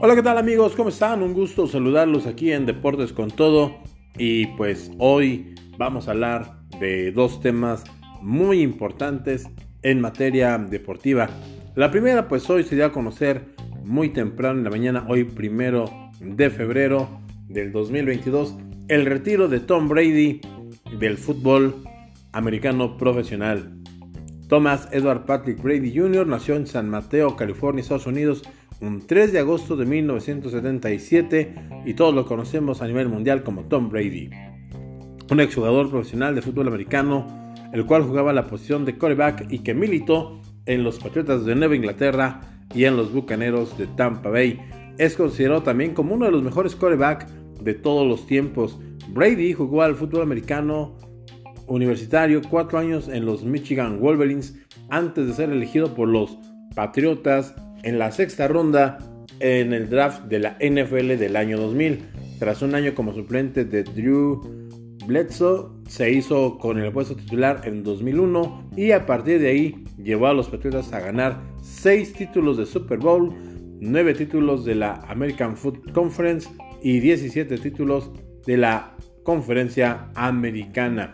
[0.00, 0.76] Hola, ¿qué tal amigos?
[0.76, 1.24] ¿Cómo están?
[1.24, 3.78] Un gusto saludarlos aquí en Deportes con Todo.
[4.16, 7.82] Y pues hoy vamos a hablar de dos temas
[8.22, 9.48] muy importantes
[9.82, 11.28] en materia deportiva.
[11.74, 15.86] La primera, pues hoy se dio a conocer muy temprano en la mañana, hoy primero
[16.20, 17.08] de febrero
[17.48, 18.54] del 2022,
[18.86, 20.40] el retiro de Tom Brady
[20.96, 21.74] del fútbol
[22.30, 23.74] americano profesional.
[24.48, 26.24] Thomas Edward Patrick Brady Jr.
[26.24, 28.44] nació en San Mateo, California, Estados Unidos,
[28.80, 33.88] un 3 de agosto de 1977 y todos lo conocemos a nivel mundial como Tom
[33.88, 34.30] Brady.
[35.30, 37.26] Un exjugador profesional de fútbol americano,
[37.72, 41.76] el cual jugaba la posición de quarterback y que militó en los Patriotas de Nueva
[41.76, 42.40] Inglaterra
[42.74, 44.58] y en los Bucaneros de Tampa Bay.
[44.98, 47.26] Es considerado también como uno de los mejores quarterbacks
[47.60, 48.78] de todos los tiempos.
[49.08, 50.96] Brady jugó al fútbol americano
[51.66, 56.38] universitario cuatro años en los Michigan Wolverines antes de ser elegido por los
[56.74, 58.98] Patriotas en la sexta ronda
[59.40, 62.04] en el draft de la NFL del año 2000.
[62.38, 64.40] Tras un año como suplente de Drew
[65.06, 70.28] Bledsoe, se hizo con el puesto titular en 2001 y a partir de ahí llevó
[70.28, 73.34] a los Patriotas a ganar 6 títulos de Super Bowl,
[73.80, 76.48] 9 títulos de la American Football Conference
[76.82, 78.10] y 17 títulos
[78.46, 81.12] de la Conferencia Americana.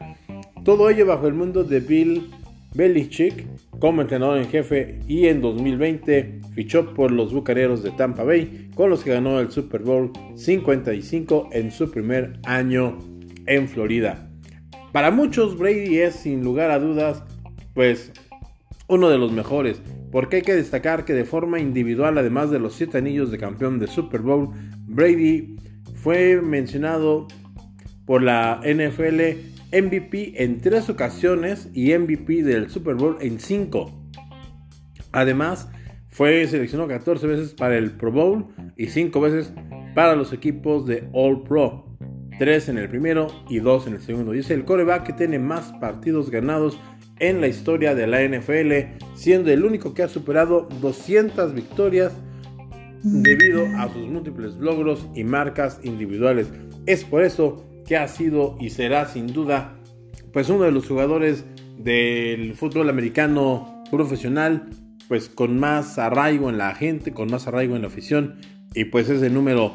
[0.65, 2.31] Todo ello bajo el mundo de Bill
[2.75, 3.47] Belichick
[3.79, 8.91] como entrenador en jefe y en 2020 fichó por los Bucaneros de Tampa Bay con
[8.91, 12.99] los que ganó el Super Bowl 55 en su primer año
[13.47, 14.29] en Florida.
[14.93, 17.23] Para muchos Brady es sin lugar a dudas
[17.75, 18.13] pues
[18.89, 22.75] uno de los mejores porque hay que destacar que de forma individual además de los
[22.75, 24.51] 7 anillos de campeón de Super Bowl
[24.87, 25.57] Brady
[25.95, 27.29] fue mencionado
[28.05, 33.93] por la NFL MVP en tres ocasiones y MVP del Super Bowl en cinco.
[35.13, 35.69] Además,
[36.15, 39.53] fue seleccionado 14 veces para el Pro Bowl y 5 veces
[39.97, 41.89] para los equipos de All Pro.
[42.39, 44.33] 3 en el primero y 2 en el segundo.
[44.33, 46.79] Y es el coreback que tiene más partidos ganados
[47.19, 52.13] en la historia de la NFL, siendo el único que ha superado 200 victorias
[53.03, 56.49] debido a sus múltiples logros y marcas individuales.
[56.87, 59.77] Es por eso que ha sido y será sin duda
[60.33, 61.45] pues uno de los jugadores
[61.79, 64.69] del fútbol americano profesional
[65.09, 68.37] pues con más arraigo en la gente, con más arraigo en la afición
[68.75, 69.73] y pues es el número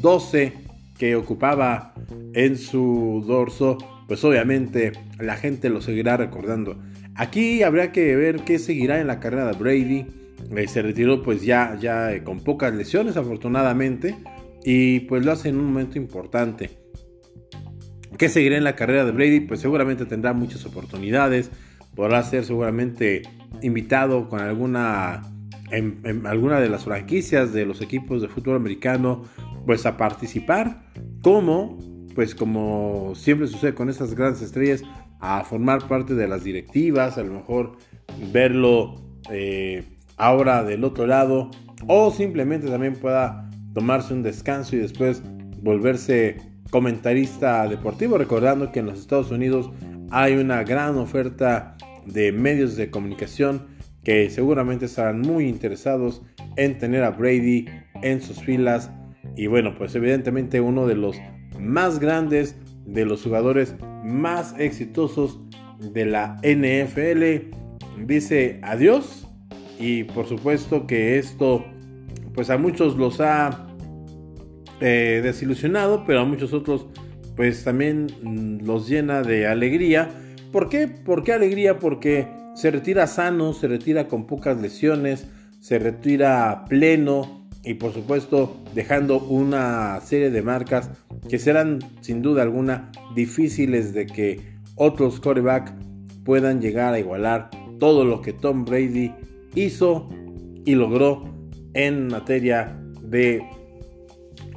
[0.00, 0.52] 12
[0.98, 1.94] que ocupaba
[2.34, 6.78] en su dorso, pues obviamente la gente lo seguirá recordando.
[7.14, 10.06] Aquí habrá que ver qué seguirá en la carrera de Brady.
[10.56, 14.16] Eh, se retiró pues ya, ya eh, con pocas lesiones afortunadamente
[14.64, 16.70] y pues lo hace en un momento importante.
[18.20, 19.40] ¿Qué seguirá en la carrera de Brady?
[19.40, 21.50] Pues seguramente tendrá muchas oportunidades.
[21.94, 23.22] Podrá ser seguramente
[23.62, 25.22] invitado con alguna,
[25.70, 29.22] en, alguna de las franquicias de los equipos de fútbol americano,
[29.64, 30.82] pues a participar
[31.22, 31.78] como,
[32.14, 34.82] pues como siempre sucede con estas grandes estrellas,
[35.20, 37.78] a formar parte de las directivas, a lo mejor
[38.34, 38.96] verlo
[39.30, 41.50] eh, ahora del otro lado,
[41.86, 45.22] o simplemente también pueda tomarse un descanso y después
[45.62, 49.70] volverse comentarista deportivo, recordando que en los Estados Unidos
[50.10, 51.76] hay una gran oferta
[52.06, 53.66] de medios de comunicación
[54.04, 56.22] que seguramente estarán muy interesados
[56.56, 57.66] en tener a Brady
[58.02, 58.90] en sus filas.
[59.36, 61.16] Y bueno, pues evidentemente uno de los
[61.58, 65.40] más grandes, de los jugadores más exitosos
[65.78, 67.54] de la NFL
[68.06, 69.28] dice adiós
[69.78, 71.64] y por supuesto que esto
[72.34, 73.69] pues a muchos los ha
[74.80, 76.86] eh, desilusionado, pero a muchos otros
[77.36, 80.10] pues también mm, los llena de alegría.
[80.52, 80.88] ¿Por qué?
[80.88, 81.78] ¿Por qué alegría?
[81.78, 85.26] Porque se retira sano, se retira con pocas lesiones,
[85.60, 90.90] se retira pleno y por supuesto dejando una serie de marcas
[91.28, 94.40] que serán sin duda alguna difíciles de que
[94.76, 95.72] otros quarterback
[96.24, 99.12] puedan llegar a igualar todo lo que Tom Brady
[99.54, 100.08] hizo
[100.64, 101.24] y logró
[101.74, 103.42] en materia de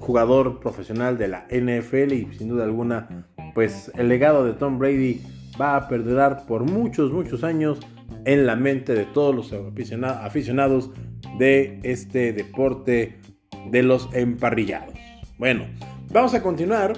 [0.04, 5.22] jugador profesional de la NFL y sin duda alguna, pues el legado de Tom Brady
[5.60, 7.80] va a perdurar por muchos, muchos años
[8.26, 10.92] en la mente de todos los aficionados
[11.40, 13.18] de este deporte
[13.72, 14.94] de los emparrillados.
[15.38, 15.66] Bueno,
[16.12, 16.94] vamos a continuar.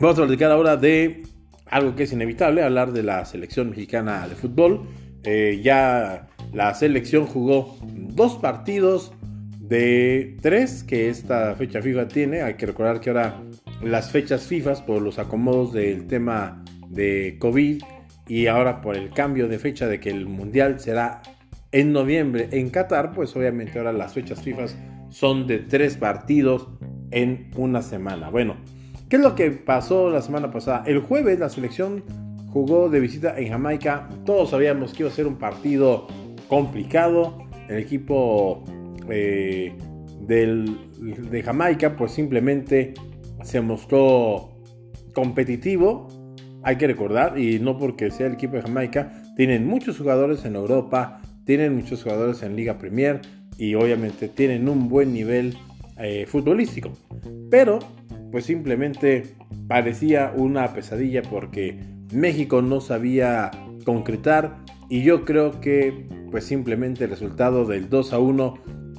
[0.00, 1.22] Vamos a platicar ahora de
[1.70, 4.82] algo que es inevitable, hablar de la selección mexicana de fútbol.
[5.22, 9.12] Eh, ya la selección jugó dos partidos
[9.68, 12.42] de tres que esta fecha FIFA tiene.
[12.42, 13.40] Hay que recordar que ahora
[13.82, 17.82] las fechas FIFA por los acomodos del tema de COVID
[18.28, 21.22] y ahora por el cambio de fecha de que el mundial será
[21.72, 24.66] en noviembre en Qatar, pues obviamente ahora las fechas FIFA
[25.10, 26.68] son de tres partidos
[27.10, 28.30] en una semana.
[28.30, 28.56] Bueno,
[29.08, 30.84] ¿qué es lo que pasó la semana pasada?
[30.86, 32.04] El jueves la selección
[32.52, 34.08] jugó de visita en Jamaica.
[34.24, 36.06] Todos sabíamos que iba a ser un partido
[36.48, 37.38] complicado.
[37.68, 38.64] El equipo
[39.10, 39.76] eh,
[40.26, 42.94] de Jamaica pues simplemente
[43.42, 44.56] se mostró
[45.12, 46.08] competitivo.
[46.62, 50.56] Hay que recordar, y no porque sea el equipo de Jamaica, tienen muchos jugadores en
[50.56, 53.20] Europa, tienen muchos jugadores en Liga Premier
[53.56, 55.56] y obviamente tienen un buen nivel
[55.98, 56.92] eh, futbolístico.
[57.50, 57.78] Pero
[58.32, 59.36] pues simplemente
[59.68, 61.78] parecía una pesadilla porque
[62.12, 63.50] México no sabía
[63.84, 64.58] concretar
[64.90, 68.54] y yo creo que pues simplemente el resultado del 2 a 1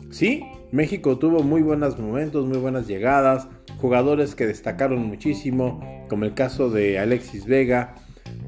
[0.09, 3.47] sí, México tuvo muy buenos momentos, muy buenas llegadas,
[3.79, 7.95] jugadores que destacaron muchísimo, como el caso de Alexis Vega,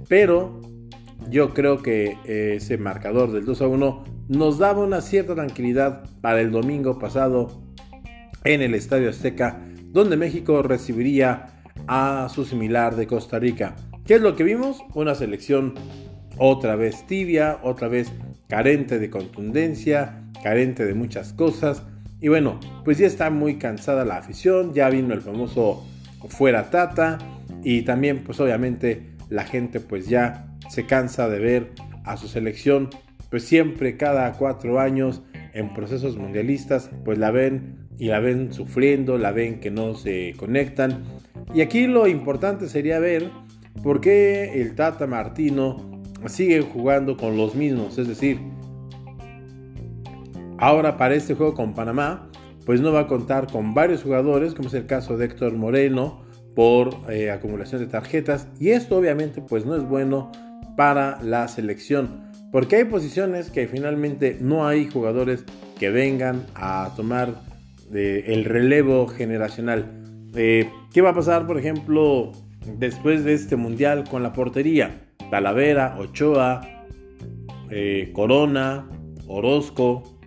[0.07, 0.59] pero
[1.29, 6.03] yo creo que eh, ese marcador del 2 a 1 nos daba una cierta tranquilidad
[6.21, 7.61] para el domingo pasado
[8.43, 13.75] en el Estadio Azteca, donde México recibiría a su similar de Costa Rica.
[14.05, 14.81] ¿Qué es lo que vimos?
[14.93, 15.73] Una selección
[16.37, 18.11] otra vez tibia, otra vez
[18.47, 21.83] carente de contundencia, carente de muchas cosas.
[22.21, 25.85] Y bueno, pues ya está muy cansada la afición, ya vino el famoso
[26.27, 27.17] fuera tata
[27.63, 31.71] y también pues obviamente la gente pues ya se cansa de ver
[32.03, 32.89] a su selección
[33.29, 35.21] pues siempre cada cuatro años
[35.53, 40.33] en procesos mundialistas pues la ven y la ven sufriendo, la ven que no se
[40.37, 41.03] conectan.
[41.53, 43.29] Y aquí lo importante sería ver
[43.83, 47.97] ¿Por qué el Tata Martino sigue jugando con los mismos?
[47.97, 48.37] Es decir,
[50.59, 52.29] ahora para este juego con Panamá,
[52.65, 56.21] pues no va a contar con varios jugadores, como es el caso de Héctor Moreno,
[56.55, 58.47] por eh, acumulación de tarjetas.
[58.59, 60.31] Y esto obviamente pues no es bueno
[60.75, 62.29] para la selección.
[62.51, 65.45] Porque hay posiciones que finalmente no hay jugadores
[65.79, 67.41] que vengan a tomar
[67.93, 70.03] eh, el relevo generacional.
[70.35, 72.31] Eh, ¿Qué va a pasar, por ejemplo,
[72.77, 75.07] después de este mundial con la portería.
[75.31, 76.61] Talavera, Ochoa,
[78.13, 78.89] Corona,
[79.27, 80.18] Orozco.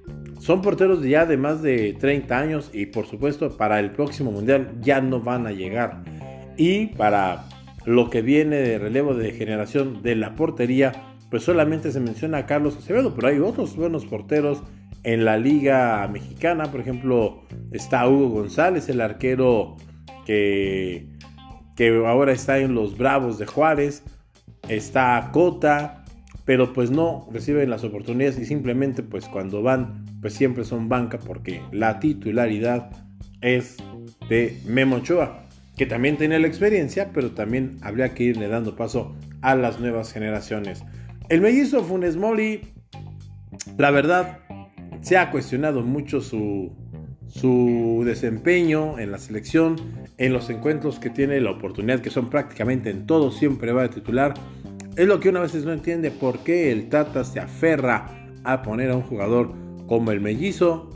[0.42, 4.72] Son porteros ya de más de 30 años y por supuesto para el próximo mundial
[4.80, 6.02] ya no van a llegar.
[6.56, 7.44] Y para
[7.84, 12.46] lo que viene de relevo de generación de la portería, pues solamente se menciona a
[12.46, 14.64] Carlos Acevedo, pero hay otros buenos porteros
[15.04, 16.72] en la liga mexicana.
[16.72, 19.76] Por ejemplo, está Hugo González, el arquero
[20.26, 21.06] que
[21.76, 24.02] que ahora está en los Bravos de Juárez,
[24.68, 26.02] está Cota,
[26.44, 31.18] pero pues no reciben las oportunidades y simplemente pues cuando van pues siempre son banca
[31.18, 32.90] porque la titularidad
[33.40, 33.76] es
[34.28, 35.46] de Memo Ochoa,
[35.76, 40.12] que también tiene la experiencia, pero también habría que irle dando paso a las nuevas
[40.12, 40.84] generaciones.
[41.28, 42.60] El mellizo Funes Mori,
[43.76, 44.38] la verdad,
[45.00, 46.72] se ha cuestionado mucho su,
[47.26, 49.76] su desempeño en la selección,
[50.18, 53.90] en los encuentros que tiene la oportunidad, que son prácticamente en todos, siempre va a
[53.90, 54.34] titular.
[54.94, 58.06] Es lo que una veces no entiende por qué el Tata se aferra
[58.44, 59.52] a poner a un jugador
[59.92, 60.88] como el mellizo,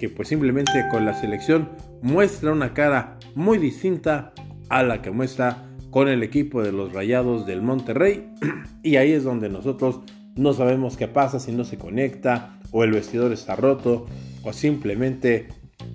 [0.00, 1.68] que pues simplemente con la selección
[2.02, 4.32] muestra una cara muy distinta
[4.68, 8.28] a la que muestra con el equipo de los Rayados del Monterrey.
[8.82, 10.00] Y ahí es donde nosotros
[10.34, 14.06] no sabemos qué pasa si no se conecta o el vestidor está roto
[14.42, 15.46] o simplemente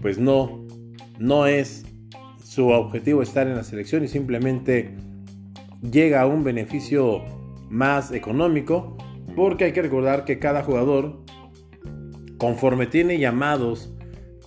[0.01, 0.65] pues no,
[1.19, 1.85] no es
[2.41, 4.95] su objetivo estar en la selección y simplemente
[5.81, 7.21] llega a un beneficio
[7.69, 8.95] más económico,
[9.35, 11.24] porque hay que recordar que cada jugador,
[12.37, 13.93] conforme tiene llamados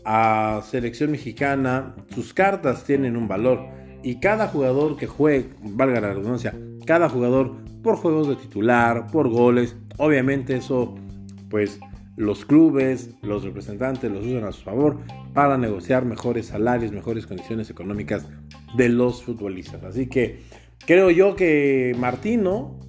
[0.04, 3.61] a selección mexicana, sus cartas tienen un valor
[4.02, 6.54] y cada jugador que juegue, valga la redundancia,
[6.87, 10.95] cada jugador por juegos de titular, por goles, obviamente eso
[11.50, 11.80] pues
[12.16, 14.99] los clubes, los representantes los usan a su favor
[15.35, 18.26] para negociar mejores salarios, mejores condiciones económicas
[18.76, 19.85] de los futbolistas.
[19.85, 20.40] Así que
[20.85, 22.80] creo yo que Martino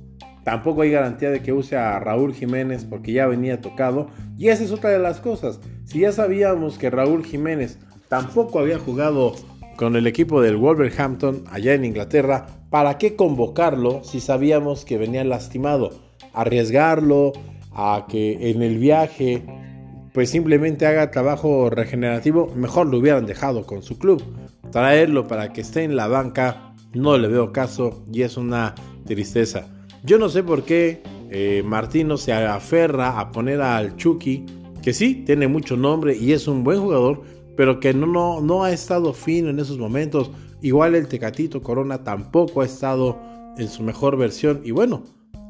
[0.43, 4.07] tampoco hay garantía de que use a Raúl Jiménez porque ya venía tocado.
[4.39, 5.59] Y esa es otra de las cosas.
[5.83, 7.77] Si ya sabíamos que Raúl Jiménez
[8.07, 9.33] tampoco había jugado
[9.75, 15.25] con el equipo del Wolverhampton allá en Inglaterra, ¿para qué convocarlo si sabíamos que venía
[15.25, 15.89] lastimado?
[16.31, 17.33] Arriesgarlo,
[17.73, 19.43] a que en el viaje
[20.13, 24.23] pues simplemente haga trabajo regenerativo, mejor lo hubieran dejado con su club.
[24.71, 28.73] Traerlo para que esté en la banca no le veo caso y es una
[29.05, 29.67] tristeza.
[30.03, 34.45] Yo no sé por qué eh, Martino se aferra a poner al Chucky,
[34.81, 37.21] que sí, tiene mucho nombre y es un buen jugador,
[37.55, 40.31] pero que no, no, no ha estado fino en esos momentos.
[40.61, 43.19] Igual el Tecatito Corona tampoco ha estado
[43.57, 45.03] en su mejor versión y bueno,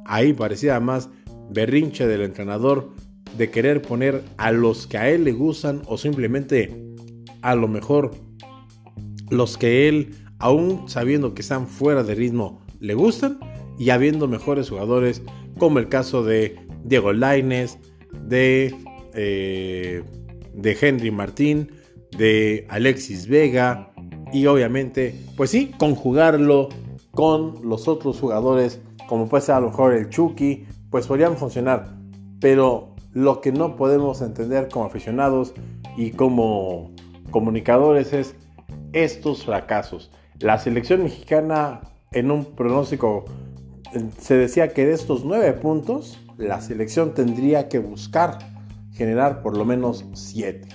[0.05, 1.09] ahí parecía más
[1.51, 2.89] berrinche del entrenador
[3.37, 6.93] de querer poner a los que a él le gustan o simplemente
[7.41, 8.11] a lo mejor
[9.29, 13.39] los que él, aún sabiendo que están fuera de ritmo, le gustan
[13.77, 15.21] y habiendo mejores jugadores
[15.59, 17.77] como el caso de Diego Laines,
[18.23, 18.75] de,
[19.13, 20.03] eh,
[20.53, 21.71] de Henry Martín,
[22.17, 23.91] de Alexis Vega
[24.33, 26.69] y obviamente, pues sí, conjugarlo
[27.11, 31.95] con los otros jugadores como puede ser a lo mejor el Chucky, pues podrían funcionar.
[32.39, 35.55] Pero lo que no podemos entender como aficionados
[35.97, 36.91] y como
[37.31, 38.35] comunicadores es
[38.93, 40.11] estos fracasos.
[40.39, 43.25] La selección mexicana en un pronóstico
[44.19, 48.39] se decía que de estos nueve puntos la selección tendría que buscar
[48.91, 50.67] generar por lo menos siete.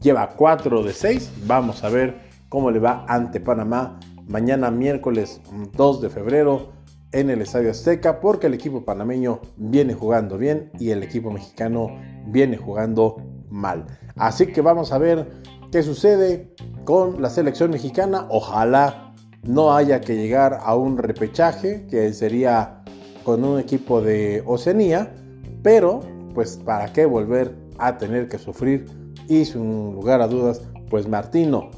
[0.00, 1.30] Lleva cuatro de seis.
[1.46, 5.40] Vamos a ver cómo le va ante Panamá mañana miércoles
[5.76, 6.72] 2 de febrero
[7.12, 11.88] en el Estadio Azteca porque el equipo panameño viene jugando bien y el equipo mexicano
[12.26, 13.16] viene jugando
[13.50, 13.86] mal.
[14.16, 15.30] Así que vamos a ver
[15.70, 16.54] qué sucede
[16.84, 18.26] con la selección mexicana.
[18.30, 19.03] Ojalá
[19.46, 22.82] no haya que llegar a un repechaje que sería
[23.24, 25.14] con un equipo de Oceanía,
[25.62, 26.00] pero
[26.34, 28.86] pues para qué volver a tener que sufrir
[29.28, 31.70] y sin lugar a dudas, pues Martino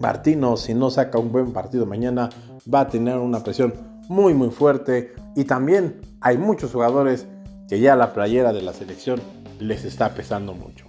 [0.00, 2.30] Martino, si no saca un buen partido mañana,
[2.72, 3.74] va a tener una presión
[4.08, 5.12] muy muy fuerte.
[5.34, 7.26] Y también hay muchos jugadores
[7.68, 9.20] que ya la playera de la selección
[9.58, 10.86] les está pesando mucho.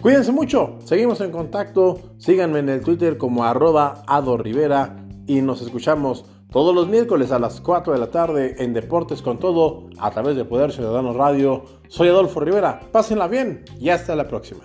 [0.00, 4.04] Cuídense mucho, seguimos en contacto, síganme en el Twitter como arroba
[5.28, 9.38] y nos escuchamos todos los miércoles a las 4 de la tarde en Deportes con
[9.38, 11.64] Todo a través de Poder Ciudadano Radio.
[11.86, 14.64] Soy Adolfo Rivera, pásenla bien y hasta la próxima.